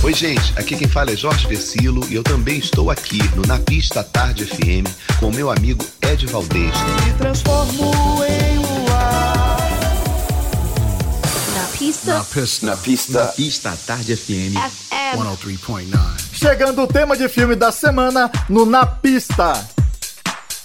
Oi, 0.08 0.14
gente. 0.14 0.54
Aqui 0.58 0.78
quem 0.78 0.88
fala 0.88 1.12
é 1.12 1.18
Jorge 1.18 1.46
Versilo 1.48 2.08
e 2.10 2.16
eu 2.16 2.24
também 2.24 2.60
estou 2.60 2.90
aqui 2.90 3.20
no 3.36 3.42
Na 3.42 3.60
Pista 3.60 4.02
Tarde 4.02 4.46
FM 4.46 4.88
com 5.20 5.30
meu 5.32 5.52
amigo 5.52 5.86
Ed 6.02 6.26
Valdez. 6.28 6.74
Me 7.06 7.14
transformo 7.18 7.92
em 8.24 8.58
luar. 8.58 9.58
Na 11.54 11.78
pista. 11.78 12.14
Na 12.14 12.24
Pista. 12.24 12.66
Na 12.68 12.78
pista. 12.78 13.20
Na 13.20 13.26
Pista 13.34 13.78
Tarde 13.86 14.16
FM. 14.16 14.56
FM. 14.56 15.18
103.9. 15.18 15.98
Chegando 16.32 16.84
o 16.84 16.88
tema 16.88 17.18
de 17.18 17.28
filme 17.28 17.58
da 17.58 17.70
semana 17.74 18.32
no 18.48 18.66
Na 18.66 18.86
Pista. 18.86 19.77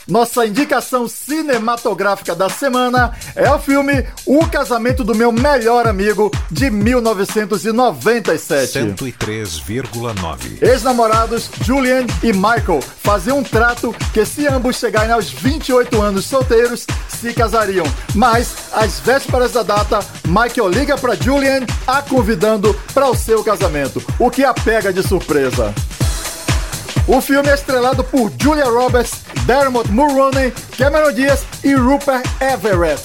Nossa 0.06 0.46
indicação 0.46 1.06
cinematográfica 1.06 2.34
da 2.34 2.48
semana 2.48 3.12
é 3.36 3.50
o 3.50 3.58
filme 3.58 4.06
O 4.26 4.46
Casamento 4.46 5.04
do 5.04 5.14
Meu 5.14 5.30
Melhor 5.30 5.86
Amigo, 5.86 6.30
de 6.50 6.70
1997. 6.70 8.78
103,9. 8.96 10.62
Ex-namorados 10.62 11.50
Julian 11.62 12.06
e 12.22 12.32
Michael 12.32 12.80
faziam 13.02 13.38
um 13.38 13.42
trato 13.42 13.94
que, 14.12 14.24
se 14.24 14.46
ambos 14.46 14.76
chegarem 14.76 15.12
aos 15.12 15.30
28 15.30 16.02
anos 16.02 16.24
solteiros, 16.24 16.86
se 17.08 17.32
casariam. 17.32 17.86
Mas, 18.14 18.54
às 18.72 19.00
vésperas 19.00 19.52
da 19.52 19.62
data, 19.62 20.00
Michael 20.26 20.68
liga 20.68 20.98
para 20.98 21.14
Julian, 21.14 21.64
a 21.86 22.02
convidando 22.02 22.74
para 22.92 23.08
o 23.08 23.14
seu 23.14 23.44
casamento, 23.44 24.02
o 24.18 24.30
que 24.30 24.44
a 24.44 24.52
pega 24.52 24.92
de 24.92 25.02
surpresa. 25.02 25.72
O 27.06 27.20
filme 27.20 27.48
é 27.48 27.54
estrelado 27.54 28.04
por 28.04 28.32
Julia 28.40 28.66
Roberts, 28.66 29.22
Dermot 29.44 29.90
Mulroney, 29.90 30.52
Cameron 30.78 31.12
Diaz 31.12 31.44
e 31.64 31.74
Rupert 31.74 32.24
Everett. 32.40 33.02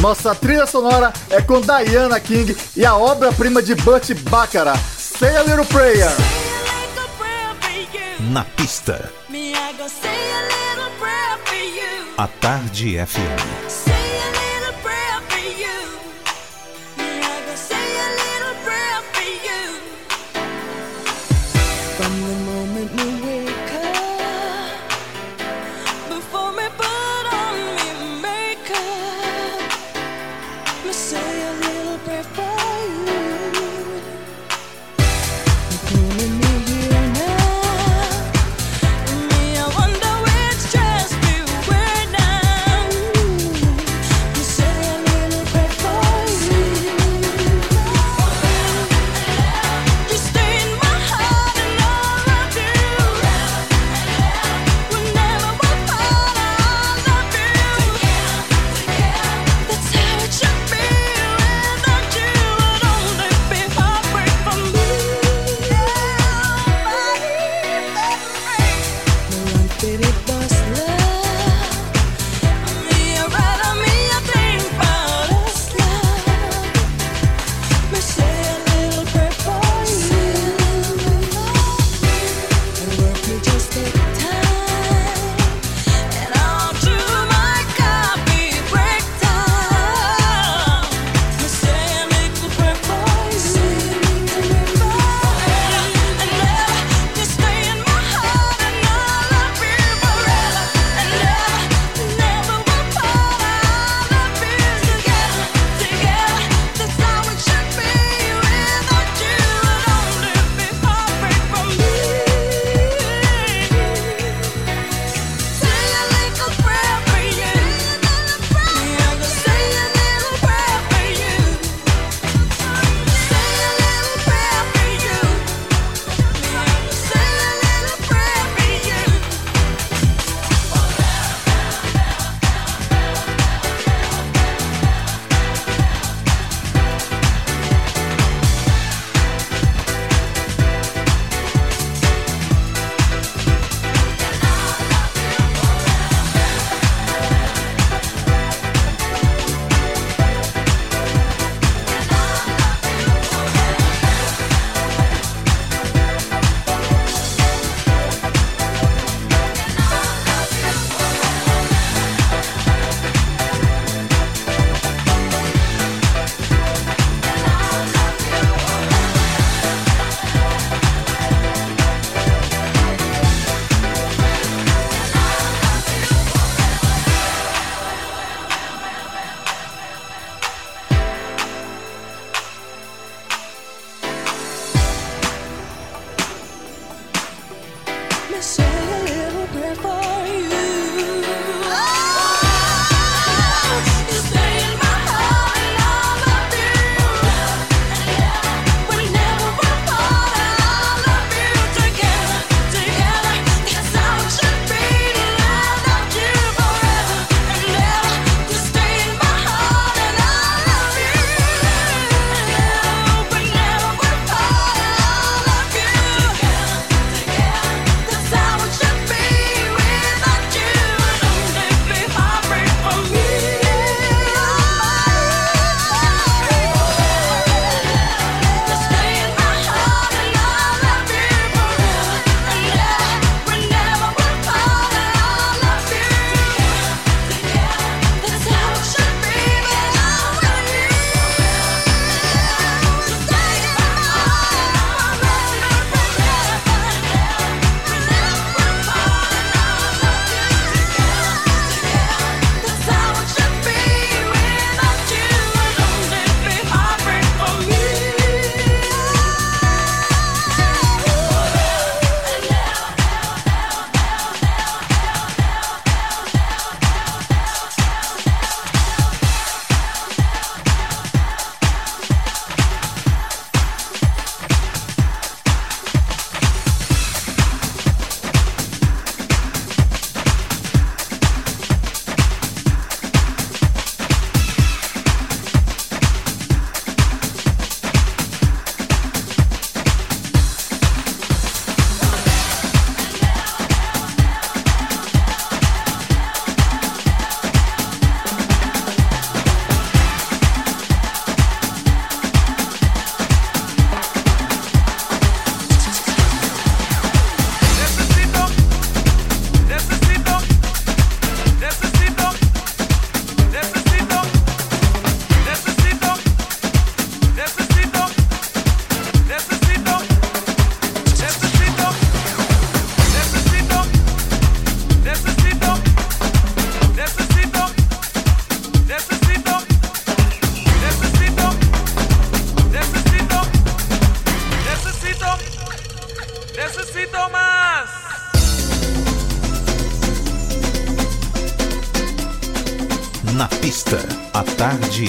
Nossa 0.00 0.34
trilha 0.34 0.66
sonora 0.66 1.12
é 1.30 1.40
com 1.40 1.60
Diana 1.60 2.18
King 2.20 2.56
e 2.76 2.84
a 2.84 2.96
obra-prima 2.96 3.62
de 3.62 3.74
Burt 3.74 4.12
Bacharach, 4.30 4.78
Say 4.96 5.36
a 5.36 5.42
Little 5.42 5.64
Prayer. 5.66 6.10
Na 8.30 8.44
pista. 8.44 9.10
Me, 9.28 9.52
I 9.52 9.72
go 9.76 9.86
say 9.86 10.08
a 10.08 10.42
little 10.42 10.90
prayer 10.98 11.38
for 11.44 11.54
you. 11.54 12.14
A 12.16 12.26
Tarde 12.26 12.96
FM. 13.06 13.63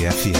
hacia 0.07 0.34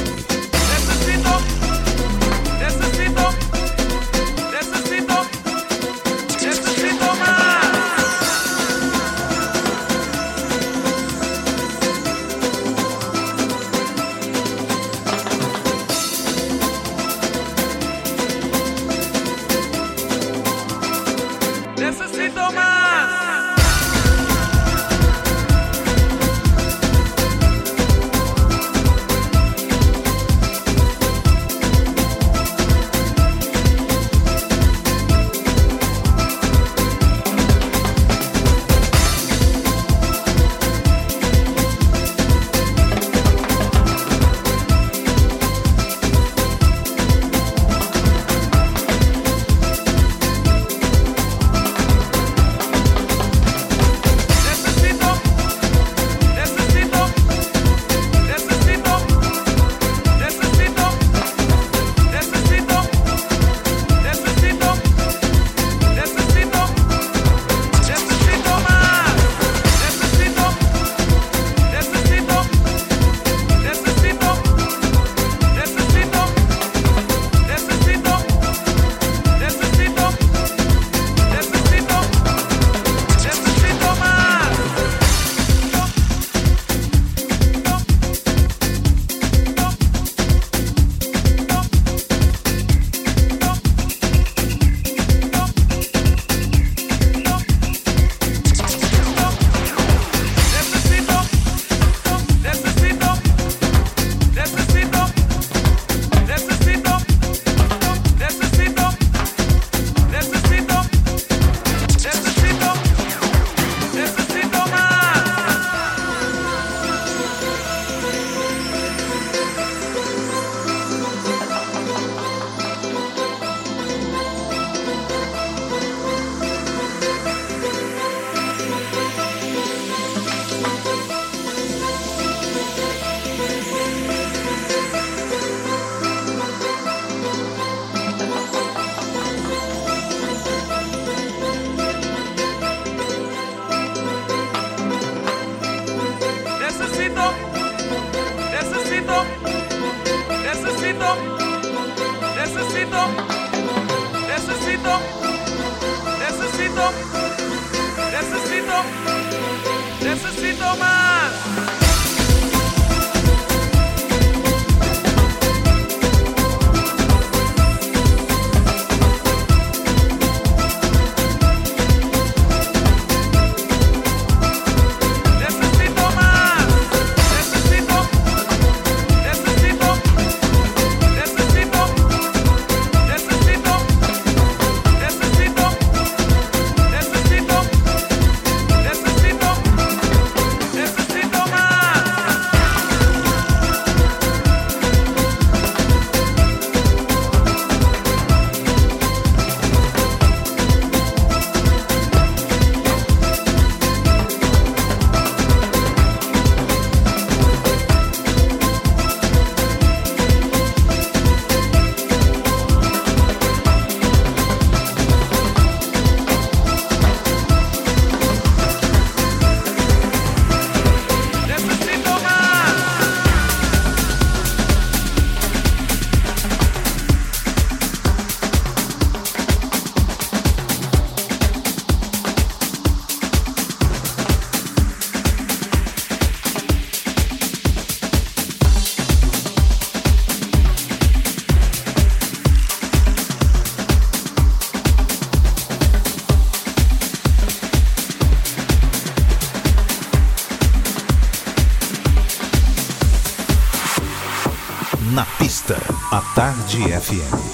Tarde 256.75 256.91
FM. 256.91 257.44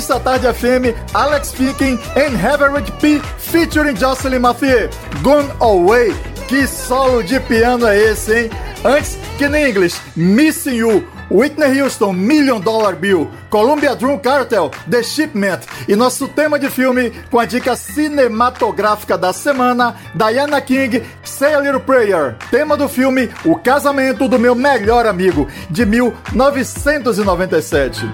Pista 0.00 0.18
tarde 0.18 0.46
FM, 0.46 0.96
Alex 1.12 1.52
Finken 1.52 1.98
and 2.16 2.32
Everett 2.42 2.90
P. 3.00 3.20
featuring 3.36 3.94
Jocelyn 3.94 4.38
Mathieu. 4.38 4.88
Gone 5.22 5.46
Away. 5.60 6.14
Que 6.48 6.66
solo 6.66 7.22
de 7.22 7.38
piano 7.40 7.86
é 7.86 7.98
esse, 7.98 8.34
hein? 8.34 8.50
Antes, 8.82 9.18
que 9.36 9.46
nem 9.46 9.68
inglês, 9.68 10.00
Missing 10.16 10.76
You. 10.76 11.06
Whitney 11.30 11.78
Houston, 11.80 12.14
Million 12.14 12.60
Dollar 12.60 12.96
Bill, 12.96 13.30
Columbia 13.50 13.94
Drum 13.94 14.18
Cartel, 14.18 14.68
The 14.90 15.00
Shipment 15.00 15.60
e 15.86 15.94
nosso 15.94 16.26
tema 16.26 16.58
de 16.58 16.68
filme 16.68 17.12
com 17.30 17.38
a 17.38 17.44
dica 17.44 17.76
cinematográfica 17.76 19.16
da 19.16 19.32
semana, 19.32 19.94
Diana 20.12 20.60
King, 20.60 21.04
Say 21.22 21.54
a 21.54 21.60
Little 21.60 21.78
Prayer. 21.78 22.34
Tema 22.50 22.76
do 22.76 22.88
filme, 22.88 23.30
O 23.44 23.54
Casamento 23.54 24.26
do 24.26 24.40
Meu 24.40 24.56
Melhor 24.56 25.06
Amigo, 25.06 25.46
de 25.70 25.86
1997. 25.86 28.10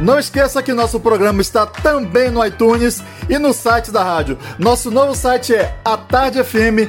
Não 0.00 0.18
esqueça 0.18 0.62
que 0.62 0.72
nosso 0.72 1.00
programa 1.00 1.40
está 1.40 1.66
também 1.66 2.30
no 2.30 2.44
iTunes 2.44 3.02
e 3.28 3.36
no 3.38 3.52
site 3.52 3.90
da 3.90 4.02
rádio. 4.02 4.38
Nosso 4.58 4.90
novo 4.90 5.14
site 5.14 5.54
é 5.54 5.76
atardefm.com.br, 5.84 6.88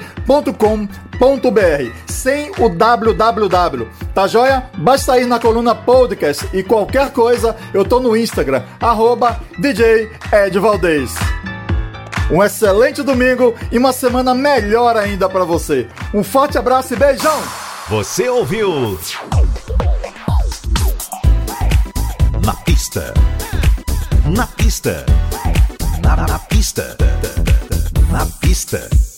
sem 2.07 2.51
o 2.59 2.69
www. 2.69 3.87
Tá 4.13 4.27
joia? 4.27 4.69
Basta 4.77 5.19
ir 5.19 5.25
na 5.25 5.39
coluna 5.39 5.73
podcast 5.73 6.47
e 6.53 6.61
qualquer 6.61 7.11
coisa, 7.11 7.55
eu 7.73 7.83
tô 7.83 7.99
no 7.99 8.15
Instagram, 8.15 8.63
arroba 8.79 9.39
DJ 9.57 10.11
Ed 10.31 10.59
Valdez. 10.59 11.15
Um 12.31 12.43
excelente 12.43 13.01
domingo 13.01 13.55
e 13.71 13.77
uma 13.79 13.91
semana 13.91 14.35
melhor 14.35 14.95
ainda 14.95 15.27
para 15.27 15.43
você. 15.43 15.87
Um 16.13 16.23
forte 16.23 16.59
abraço 16.59 16.93
e 16.93 16.97
beijão! 16.97 17.41
Você 17.89 18.29
ouviu? 18.29 18.99
Na 24.29 24.45
pista. 24.45 25.03
Na, 26.03 26.15
na 26.15 26.37
pista. 26.37 26.95
Na 28.11 28.25
pista. 28.39 29.08